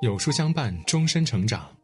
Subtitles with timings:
[0.00, 1.76] 有书相伴，终身成长。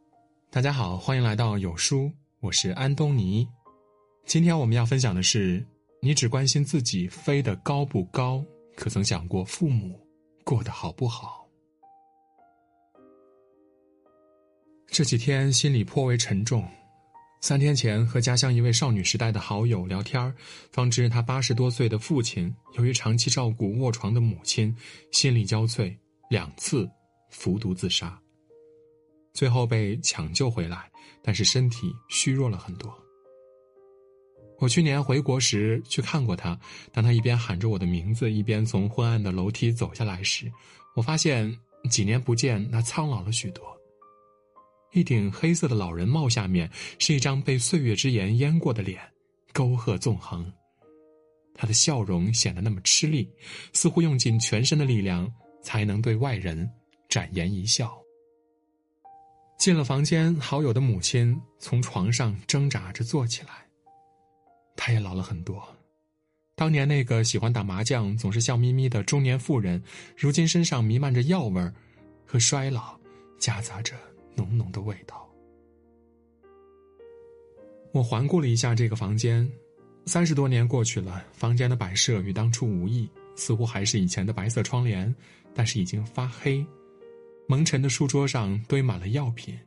[0.49, 2.09] 大家好，欢迎来到有书，
[2.39, 3.45] 我是安东尼。
[4.25, 5.65] 今天我们要分享的是：
[6.01, 8.41] 你只关心自己飞得高不高，
[8.73, 9.99] 可曾想过父母
[10.45, 11.45] 过得好不好？
[14.87, 16.65] 这几天心里颇为沉重。
[17.41, 20.33] 三天前和家乡一位少女时代的好友聊天
[20.71, 24.73] 方知她八十多岁的父亲由于长期照顾卧床的母亲，
[25.11, 25.93] 心力交瘁，
[26.29, 26.89] 两次
[27.35, 28.17] 服毒自杀。
[29.33, 30.89] 最后被抢救回来，
[31.21, 32.91] 但是身体虚弱了很多。
[34.59, 36.57] 我去年回国时去看过他，
[36.93, 40.49] 当他一边喊着我的名字，一边从昏暗的楼梯走下来时，
[40.95, 41.53] 我发现
[41.91, 43.63] 几年不见，他苍老了许多。
[44.93, 49.01] 一顶黑色的老人帽下面是一张被岁月之盐淹过的脸，
[49.51, 50.49] 沟壑纵横。
[51.53, 53.29] 他的笑容显得那么吃力，
[53.73, 55.29] 似乎用尽全身的力量
[55.61, 56.69] 才能对外人
[57.15, 57.97] 展颜一笑。
[59.57, 63.65] 进了房间，好友的母亲从床上挣扎着坐起来。
[64.75, 65.65] 她也老了很多，
[66.55, 69.81] 当年那个喜欢打麻将、总是笑眯眯的中年妇人，
[70.17, 71.73] 如今身上弥漫着药味儿
[72.25, 72.99] 和衰老，
[73.39, 73.95] 夹杂着。
[74.35, 75.25] 浓浓的味道。
[77.93, 79.49] 我环顾了一下这个房间，
[80.05, 85.15] 三十多年过去了，房间的摆设与当初无异，似乎还是以前的白色窗帘，
[85.53, 86.67] 但是已经发黑。
[87.47, 89.59] 蒙尘的书桌上堆满了药品，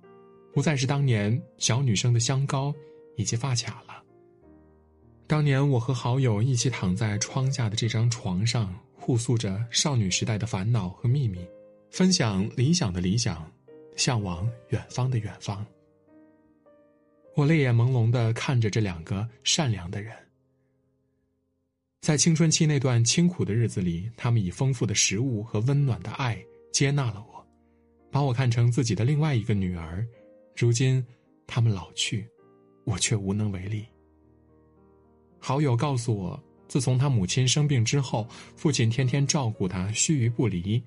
[0.52, 2.74] 不再是当年小女生的香膏
[3.16, 4.02] 以及发卡了。
[5.26, 11.38] 当年我和好友一起躺在窗下的这张床上，互诉着少女时代的烦恼和秘密，
[11.90, 13.50] 分享理想的理想。
[13.96, 15.66] 向往远方的远方，
[17.34, 20.14] 我泪眼朦胧的看着这两个善良的人。
[22.00, 26.40] 在青春期那段清苦的日子里，他们以丰富的食物和温暖的爱
[26.72, 27.37] 接纳了我，
[28.10, 30.06] 把我看成自己的另外一个女儿。
[30.56, 31.04] 如今，
[31.46, 32.28] 他们老去，
[32.84, 33.86] 我却无能为力。
[35.38, 38.26] 好友告诉我，自从他母亲生病之后，
[38.56, 40.82] 父亲天天照顾他，须臾不离，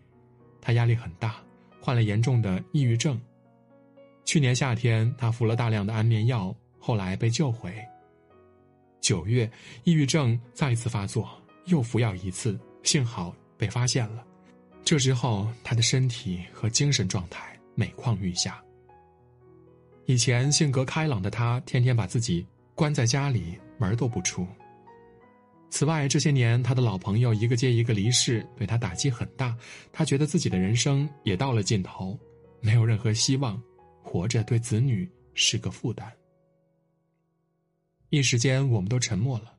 [0.59, 1.35] 他压力很大。
[1.79, 3.19] 患了严重的抑郁症。
[4.23, 7.73] 去年夏天，他服了大量的安眠药，后来被救回。
[8.99, 9.49] 九月，
[9.83, 11.27] 抑郁症再次发作，
[11.65, 14.23] 又服药一次，幸好被发现了。
[14.83, 18.61] 这之后，他的身体和精神状态每况愈下。
[20.05, 24.45] 以前性格开朗的他，天天把自己关在家里，门都不出。
[25.69, 29.55] 此外，这些年他的老朋友一个接一个离世，对他打击很大。
[29.93, 32.19] 他觉得自己的人生也到了尽头，
[32.59, 33.61] 没有任何希望，
[34.03, 36.11] 活着对子女是个负担。
[38.09, 39.53] 一时间，我们都沉默了。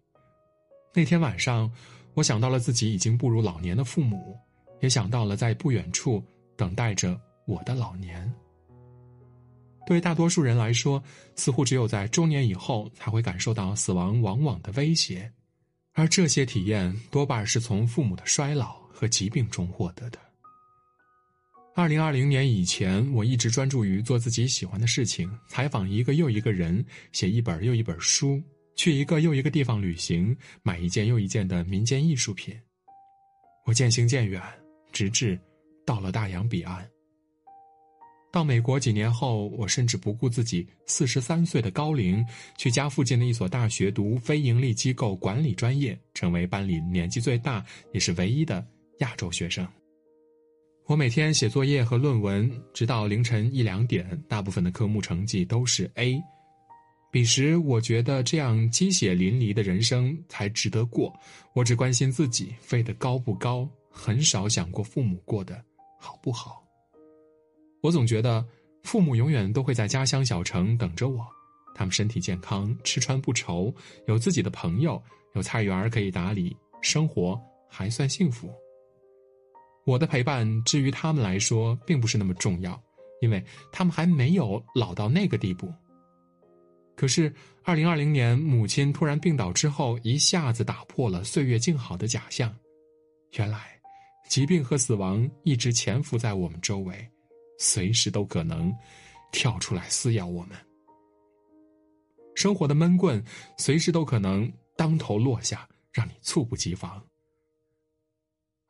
[0.92, 1.72] 那天晚上，
[2.12, 4.38] 我想到了自己已经步入老年的父母，
[4.82, 6.22] 也想到了在不远处
[6.56, 8.30] 等待着我的老年。
[9.86, 11.02] 对大多数人来说，
[11.34, 15.32] 似乎只有在中年以后才会感受到死亡往往的威胁。
[15.94, 20.18] 而这些体验多半是从父母的衰老和疾病中获得的。
[21.74, 28.42] 二零二零年以前，我一直专注于做自己喜欢的事情，采访一个又一个人，写一本又一本书，
[28.76, 32.54] 去一个又一个地方旅行，买一件又一件的民间艺术品。
[33.64, 34.42] 我渐行渐远，
[34.92, 35.38] 直至
[35.84, 36.86] 到了大洋彼岸。
[38.30, 42.24] 到美国几年后，我甚至不顾自己四十三岁的高龄，
[42.56, 48.66] 去家附近的一所大学读非营利机构管理专业，成为班里年纪最大也是唯一的
[49.00, 49.66] 亚洲学生。
[50.86, 56.18] 我每天写作业和论文，直到凌晨一两点，大部分的科目成绩都是 A。
[57.10, 61.12] 彼时，我觉得这样鸡血淋漓的人生才值得过。
[61.54, 65.62] 我只关心自己飞得高不高，很少想过父母过得
[66.00, 66.64] 好不好。
[67.82, 68.44] 我总觉得，
[68.82, 71.26] 父母永远都会在家乡小城等着我，
[71.74, 73.72] 他们身体健康，吃穿不愁，
[74.06, 75.00] 有自己的朋友，
[75.34, 78.50] 有菜园可以打理，生活还算幸福。
[79.84, 82.80] 我的陪伴，至于他们来说，并不是那么重要，
[83.20, 85.72] 因为他们还没有老到那个地步。
[86.94, 87.34] 可是，
[87.64, 92.54] 二零二零年，母亲突然病倒之后，一下子打破了岁月静好的假象。
[93.32, 93.80] 原来，
[94.32, 97.06] 疾病和死亡一直潜伏在我们周围。
[97.58, 98.74] 随时都可能
[99.30, 100.56] 跳出来撕咬我们，
[102.34, 103.22] 生活的闷棍
[103.58, 106.98] 随时都可能当头落下，让你猝不及防。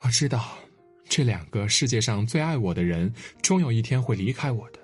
[0.01, 0.59] 我知道，
[1.09, 4.81] 这两个世界上最爱我的人，终有一天会离开我的。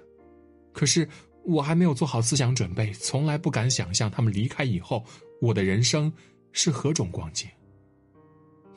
[0.73, 1.09] 可是，
[1.45, 5.05] 我还没有做好思想准备，从来不敢想象他们离开以后，
[5.41, 6.11] 我的人生
[6.53, 7.51] 是何种光景。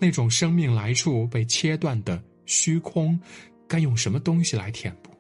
[0.02, 3.18] 那种生命来处被切断的虚空，
[3.68, 5.12] 该用什么东西来填补？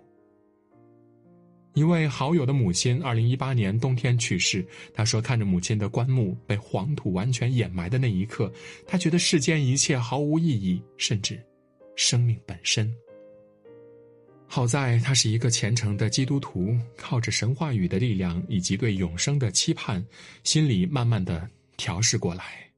[1.75, 4.65] 一位好友的母亲，二零一八年冬天去世。
[4.91, 8.51] 他说：“看着母亲的棺木被黄土完全掩埋的那一刻，
[8.87, 11.39] 他觉得世间一切毫无意义，甚至
[11.95, 12.91] 生命本身。”
[14.47, 20.03] 好在他是一个虔诚的基督徒，靠着神话语的力量以及对永生的期盼，
[20.43, 21.47] 心里慢慢的
[21.77, 22.70] 调试过来。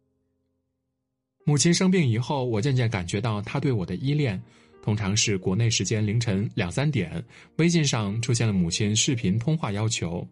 [1.45, 4.41] 母亲生病以后，我渐渐感觉到他对我的依恋。
[4.81, 7.23] 通常是国内时间凌晨两三点，
[7.55, 10.27] 微信上出现了母亲视频通话要求，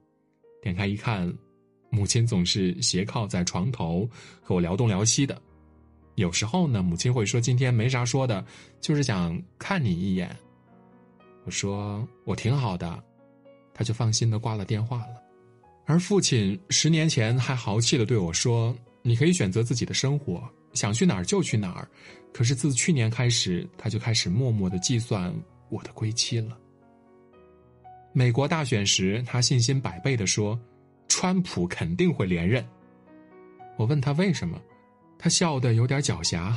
[0.61, 1.33] 点开一看，
[1.89, 4.05] 母亲总是斜靠在床头
[4.41, 5.41] 和我聊东聊西的。
[6.15, 8.45] 有时候呢，母亲会说今天没啥说的，
[8.81, 10.35] 就是想看你一眼。
[11.45, 13.01] 我说我挺好的，
[13.73, 15.15] 他就放心的挂了电话了。
[15.85, 20.43] 而父亲十年前还豪气的对我说：“你可以选择自己的生活。”
[20.73, 21.87] 想去哪儿就去哪儿，
[22.33, 25.33] 可是自去年开始，他就开始默默的计算
[25.69, 26.57] 我的归期了。
[28.13, 30.59] 美国大选时，他信心百倍的说
[31.07, 32.65] ：“川普肯定会连任。”
[33.77, 34.61] 我问他为什么，
[35.17, 36.53] 他笑得有点狡黠：“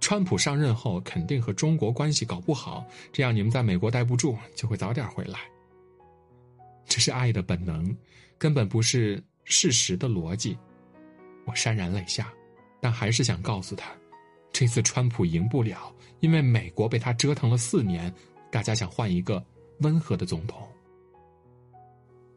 [0.00, 5.38] 川普上任后肯定和中国关系搞不好，这样你们在美国待不住，就会早点回来。”
[6.86, 7.96] 这是爱的本能，
[8.36, 10.56] 根本不是事实的逻辑。
[11.46, 12.30] 我潸然泪下。
[12.84, 13.90] 但还是想告诉他，
[14.52, 15.90] 这次川普赢不了，
[16.20, 18.12] 因为美国被他折腾了四年，
[18.52, 19.42] 大家想换一个
[19.78, 20.68] 温和的总统。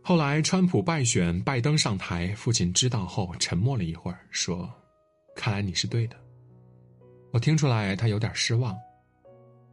[0.01, 4.73] 后来川普败选，拜登上台，父亲知道后沉默了一会儿，说
[5.35, 6.15] ：“看来你是对的。”
[7.31, 8.73] 我听出来他有点失望。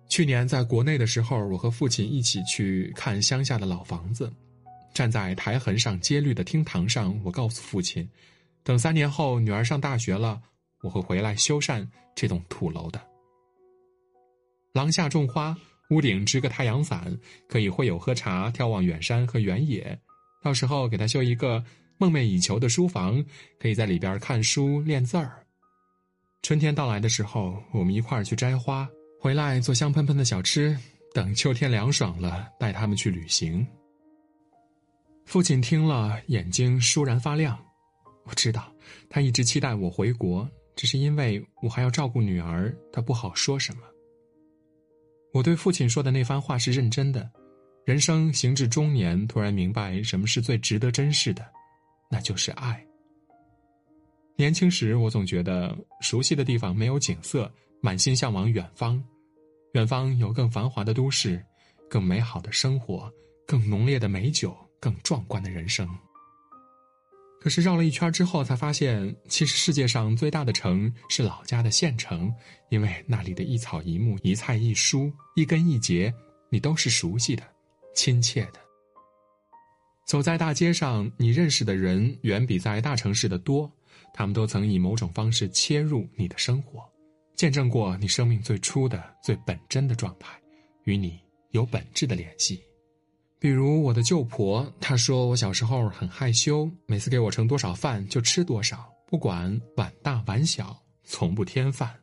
[0.09, 4.29] 去年在国内的时候，我和父亲一起去看乡下的老房子，
[4.93, 8.11] 站在台痕上揭绿的厅堂上，我告诉父亲，
[8.65, 10.43] 等三年后女儿上大学了。
[10.85, 11.85] 我会回来修缮
[12.15, 13.01] 这栋土楼的。
[14.75, 15.57] 廊下种花，
[15.89, 19.99] 屋顶支个太阳伞，可以会友喝茶、眺望远山和原野。
[20.43, 21.65] 到时候给他修一个
[21.97, 23.25] 梦寐以求的书房，
[23.59, 25.43] 可以在里边看书练字儿。
[26.43, 28.87] 春天到来的时候，我们一块儿去摘花，
[29.19, 30.77] 回来做香喷喷的小吃。
[31.15, 33.67] 等秋天凉爽了，带他们去旅行。
[35.25, 37.59] 父亲听了，眼睛倏然发亮。
[38.25, 38.71] 我知道，
[39.09, 40.47] 他一直期待我回国。
[40.75, 43.83] 只是因为我还要照顾女儿，她不好说什么。
[45.33, 47.31] 我对父亲说的那番话是认真的。
[47.85, 51.47] 人生行至中年，突然明白什么是最值得珍视的，
[52.11, 52.83] 那就是爱。
[54.37, 59.03] 年轻时，我总觉得熟悉的地方没有景色，满心向往远方。
[59.75, 61.45] 远方有更繁华的都市，
[61.91, 63.13] 更美好的生活，
[63.47, 65.87] 更浓烈的美酒，更壮观的人生。
[67.45, 72.35] 可是绕了一圈之后，才发现，其实世界上最大的城是老家的县城，
[72.71, 76.11] 因为那里的一草一木、一菜一蔬、一根一节，
[76.49, 77.43] 你都是熟悉的、
[77.95, 78.55] 亲切的。
[80.07, 83.71] 走在大街上，你认识的人远比在大城市的多，
[84.15, 86.83] 他们都曾以某种方式切入你的生活，
[87.37, 90.31] 见证过你生命最初的、最本真的状态，
[90.85, 91.21] 与你
[91.51, 92.59] 有本质的联系。
[93.45, 101.95] 比如我的舅婆，她说我小时候很害羞，每次给我盛多少饭就吃多少，不管碗大碗小，从不添饭。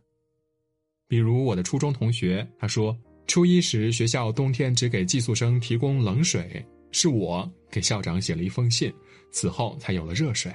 [1.08, 8.94] 比如我的初中同学，他说初一时学校冬天只给寄宿生提供冷水，是我给校长写了一封信，
[9.32, 10.54] 此后才有了热水。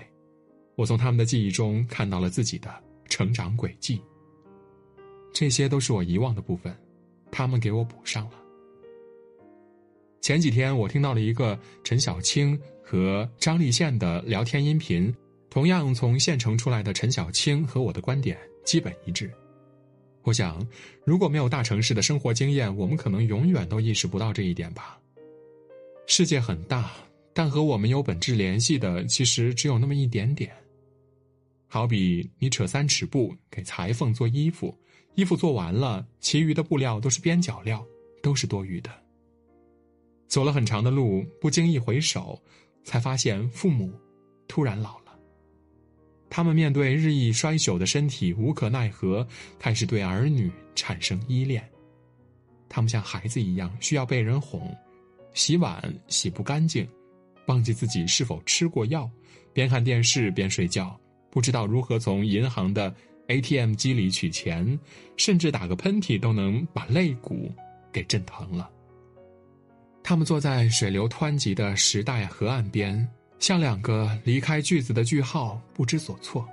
[0.77, 2.73] 我从他们的记忆中看到了自己的
[3.09, 4.01] 成长轨迹。
[5.35, 6.73] 这些都是我遗忘的部分，
[7.33, 8.46] 他们给我补上了。
[10.21, 15.15] 前几天我听到了一个陈小青和张立宪的聊天音频，
[15.49, 19.31] 同样从县城出来的陈小青和我的观点基本一致。
[20.23, 20.67] 我想，
[21.05, 24.99] 如果没有大城市的生活经验，我们可能永远都意识不到这一点吧。
[26.09, 26.91] 世界很大，
[27.33, 30.51] 但和我们有本质联系的其实只有那么一点点。
[31.69, 34.77] 好比你扯三尺布给裁缝做衣服，
[35.15, 37.85] 衣服做完了，其余的布料都是边角料，
[38.21, 38.91] 都是多余的。
[40.27, 42.41] 走了很长的路，不经意回首，
[42.85, 43.93] 才发现父母
[44.49, 45.19] 突然老了。
[46.29, 49.27] 他们面对日益衰朽的身体，无可奈何，
[49.59, 51.67] 开始对儿女产生依恋。
[52.69, 54.77] 他们像孩子一样，需要被人哄，
[55.35, 56.87] 洗碗洗不干净，
[57.47, 59.09] 忘记自己是否吃过药，
[59.53, 60.99] 边看电视边睡觉，
[61.31, 62.93] 不知道如何从银行的
[63.29, 64.79] ATM 机里取钱，
[65.17, 67.53] 甚至打个喷嚏都能把肋骨
[67.93, 68.69] 给震疼了。
[70.09, 73.05] 他们坐在水流湍急的时代河岸边，
[73.41, 76.49] 像两个离开句子的句号，不知所措。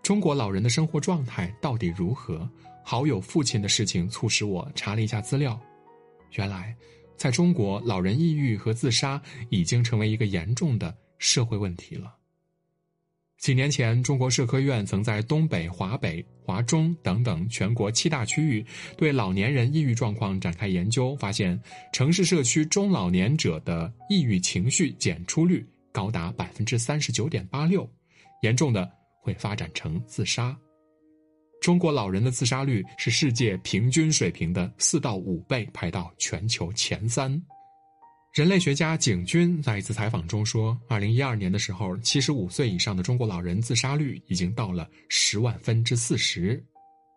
[0.00, 2.48] 中国老人的生活状态到底如何？
[2.84, 5.60] 好友父亲的事情促使我查了一下资料，
[6.34, 6.72] 原来，
[7.16, 12.14] 在中国，老人抑郁和自杀已经成为一个严重的社会问题了。
[13.40, 18.64] 几年前，中国社科院曾在东北、华北、华中等等全国七大区域
[18.98, 21.58] 对老年人抑郁状况展开研究，发现
[21.90, 27.90] 城市社区中老年者的抑郁情绪检出率高达百分之三十九点八六，
[28.42, 28.86] 严重的
[29.22, 30.54] 会发展成自杀。
[31.62, 37.42] 中国老人的自杀率是世界平均水平的四到五倍，排到全球前三。
[38.32, 46.62] 人类学家景军在一次采访中说：“二零一二年的时候，七十五岁以上的中国老人自杀率已经到了十万分之四十。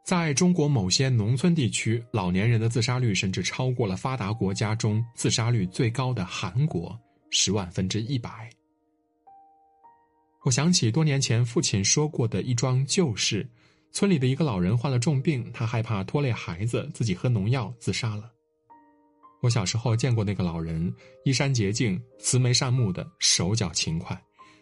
[0.03, 8.49] 在中国某些农村地区，老年人的自杀率甚至超过了发达国家中自杀率最高的韩国十万分之一百。”
[10.41, 13.47] 我想起多年前父亲说过的一桩旧事：
[13.91, 18.31] 村里的一个老人患了重病，他害怕拖累孩子，自己喝农药自杀了。
[19.43, 20.89] 我小时候见过那个老人，
[21.25, 24.17] 衣衫洁净、慈眉善目的，手脚勤快。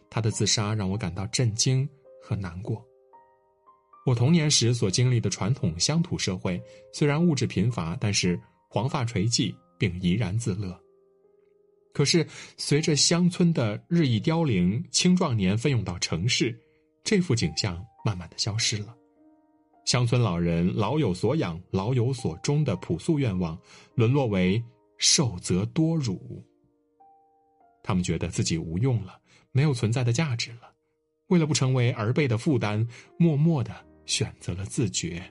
[0.10, 1.88] 他的自杀让我感到震惊
[2.20, 2.84] 和难过。
[4.08, 6.60] 我童年时所经历的传统乡土社会，
[6.92, 10.76] 虽然物质贫乏，但是黄发垂髻并怡然自乐。
[11.94, 12.26] 可是
[12.58, 16.60] 随着乡村的日益凋零，青壮年奋勇到城市，
[17.04, 18.96] 这幅景象慢慢的消失了。
[19.86, 23.60] 乡村老人老有所养、老有所终的朴素愿望，
[23.96, 24.64] 沦落为
[24.98, 26.44] 受则多辱。
[27.84, 29.20] 他们觉得自己无用了，
[29.52, 30.72] 没有存在的价值了，
[31.28, 33.74] 为了不成为儿辈的负担，默默的
[34.06, 35.22] 选择了自绝。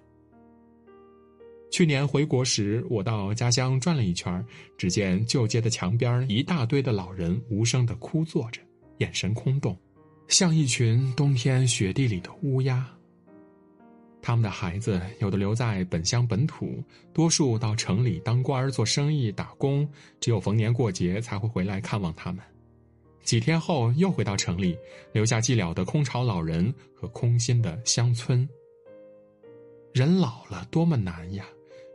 [1.70, 4.44] 去年回国时，我到家乡转了一圈，
[4.76, 8.60] 只见旧街的墙边一大堆的老人无声的枯坐着，
[8.98, 9.78] 眼神空洞，
[10.26, 12.84] 像一群冬天雪地里的乌鸦。
[14.22, 19.88] 他们的孩子有的留在本乡本土，多数到城里当官儿、做生意、打工，
[20.20, 22.44] 只有逢年过节才会回来看望他们。
[23.22, 24.76] 几天后又回到城里，
[25.12, 28.48] 留下寂寥的空巢老人和空心的乡村。
[29.92, 31.44] 人老了多么难呀！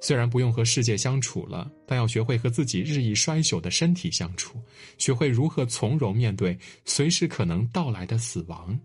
[0.01, 4.59] 虽然不用和世界相处了，但要学会和自己日益衰朽的身体相处，
[4.97, 8.77] 学会如何从容面对随时可能到来的死亡。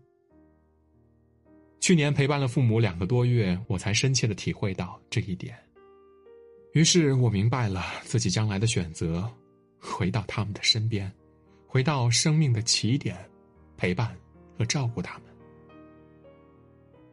[1.81, 5.57] 去年陪伴了父母两个多月，我才深切的体会到这一点。
[6.75, 9.29] 于是我明白了自己将来的选择：
[9.79, 11.11] 回到他们的身边，
[11.67, 13.17] 回到生命的起点，
[13.79, 14.15] 陪伴
[14.59, 15.25] 和照顾他们。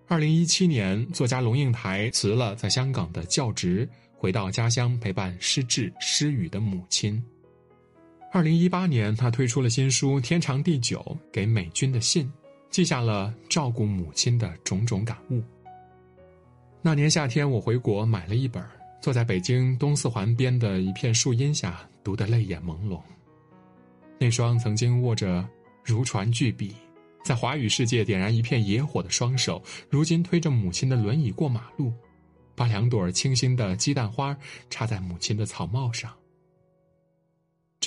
[0.05, 7.23] 二零一七年，作家龙应台辞了在香港的教职，回到家乡陪伴失智失语的母亲。
[8.33, 10.99] 二零一八年，他推出了新书《天长地久》，
[11.31, 12.29] 给美军的信。
[12.69, 15.41] 记下了照顾母亲的种种感悟。
[16.81, 18.63] 那年夏天，我回国买了一本，
[19.01, 23.01] 坐在北京东四环边的一片树荫下，读得泪眼朦胧。
[24.19, 25.47] 那双曾经握着
[25.83, 26.75] 如椽巨笔，
[27.23, 31.91] 在华语世界点燃一片野火的双手，如今推着母亲的轮椅过马路，
[32.55, 34.37] 把两朵清新的鸡蛋花
[34.69, 36.11] 插在母亲的草帽上。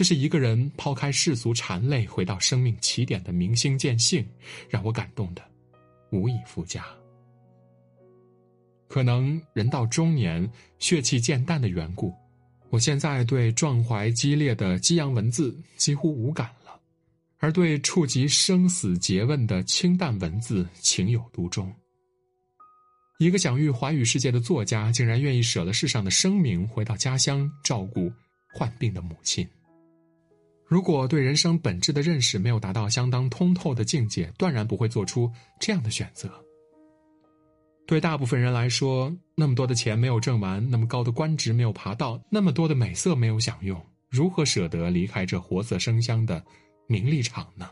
[0.01, 4.27] 这是一个人抛开世俗缠累，回到生命起点的明心见性，
[4.67, 5.43] 让我感动的
[6.11, 6.83] 无以复加。
[8.89, 12.15] 可能人到中年，血气渐淡的缘故，
[12.71, 16.81] 我现在对壮怀激烈的激扬文字几乎无感了，
[17.37, 21.71] 而对触及生死诘问的清淡文字情有独钟。
[23.19, 28.11] 一个享誉华语世界的作家，竟然愿意舍了世上的声名，回到家乡照顾
[28.55, 29.47] 患病的母亲。
[30.71, 36.31] 如果对人生本质的认识没有达到相当通透的境界，断然不会做出这样的选择。
[37.89, 46.41] 对大部分人来说，那么多的钱没有挣完，那么高的官职没有爬到，那么多的美色没有享用，如何舍得离开这活色生香的
[46.87, 47.69] 名利场呢？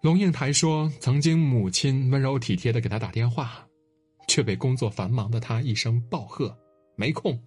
[0.00, 3.62] 龙应台说：“曾经母亲温柔体贴的给他打电话，
[4.26, 6.56] 却被工作繁忙的他一声暴喝，
[6.96, 7.38] 没空。”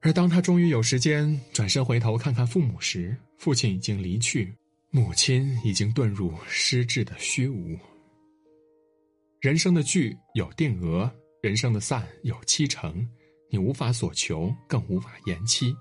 [0.00, 4.54] 而当他终于有时间转身回头看看父母时，父亲已经离去，
[4.90, 7.76] 母亲已经遁入失智的虚无。
[9.40, 11.10] 人生的聚有定额，
[11.42, 13.06] 人生的散有七成，
[13.50, 15.74] 你无法所求，更无法延期。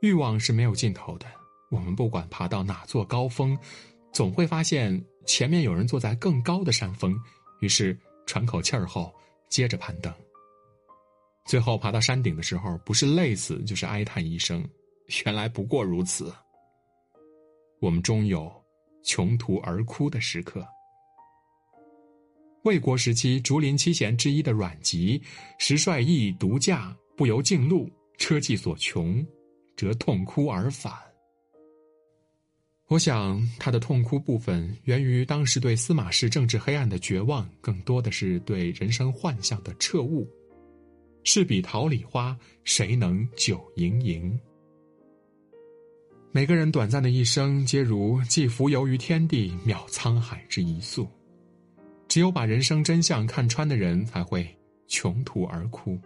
[0.00, 1.26] 欲望是没有尽头的，
[1.70, 3.56] 我们不管爬到哪座高峰，
[4.12, 7.16] 总会发现前面有人坐在更高的山峰，
[7.60, 7.96] 于是
[8.26, 9.14] 喘口气儿后，
[9.48, 10.12] 接着攀登。
[11.44, 14.64] 最后爬到山顶的时候，不是累死，就是哀叹一声
[15.26, 16.32] ：“原来不过如此。”
[17.80, 18.50] 我们终有
[19.02, 20.66] 穷途而哭的时刻。
[22.62, 25.20] 魏国时期竹林七贤之一的阮籍，
[25.58, 29.26] 时率意独驾，不由径路，车迹所穷，
[29.76, 30.92] 则痛哭而返。
[32.86, 40.24] 我想，他的痛哭部分源于当时对司马氏政治黑暗的绝望，更多的是对人生幻象的彻悟。
[41.24, 44.38] 是比桃李花，谁能久盈盈？
[46.32, 51.08] 每个人短暂的一生，皆如寄浮游于天地，渺沧海之一粟。
[52.08, 54.46] 只有把人生真相看穿的人，才会
[54.88, 55.98] 穷途而哭。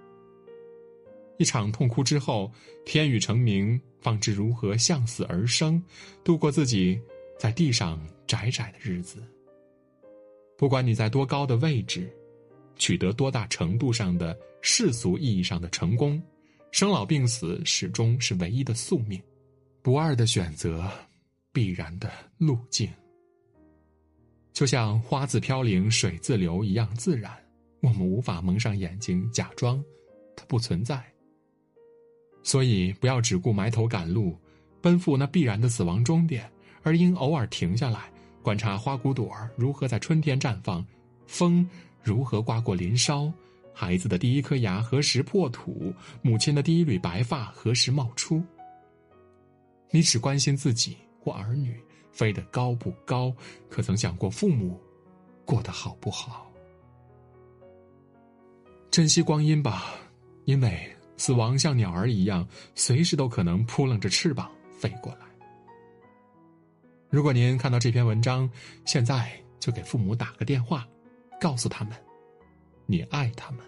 [1.38, 2.52] 一场痛哭之后，
[2.84, 5.82] 天宇成明，方知如何向死而生，
[6.22, 7.00] 度过自己
[7.38, 9.22] 在地上窄窄的日子。
[10.58, 12.10] 不管你在多高的位置，
[12.76, 16.22] 取得多大程度上的世俗意义上的成功，
[16.70, 19.20] 生老病死始终是唯一的宿命，
[19.82, 20.90] 不二的选择，
[21.52, 22.88] 必然的路径。
[24.52, 27.32] 就像花自飘零水自流一样自然，
[27.80, 29.82] 我们无法蒙上眼睛假装
[30.34, 31.02] 它不存在。
[32.42, 34.38] 所以，不要只顾埋头赶路，
[34.80, 36.50] 奔赴那必然的死亡终点，
[36.82, 38.10] 而应偶尔停下来，
[38.42, 40.86] 观察花骨朵儿如何在春天绽放，
[41.26, 41.68] 风
[42.06, 43.32] 如何刮过林梢，
[43.74, 48.40] 孩子的第一颗牙何时破土，母亲的第一缕白发何时冒出。
[49.90, 51.76] 你只关心自己或儿女
[52.12, 53.34] 飞得高不高，
[53.68, 54.80] 可曾想过父母
[55.44, 56.48] 过得好不好？
[58.88, 59.96] 珍惜光阴吧，
[60.44, 60.92] 因为。
[61.18, 65.20] 死亡像鸟儿一样，随时都可能扑棱着翅膀飞过来。
[67.08, 68.48] 如果您看到这篇文章，
[68.84, 70.86] 现在就给父母打个电话，
[71.40, 71.92] 告诉他们，
[72.86, 73.60] 你爱他们。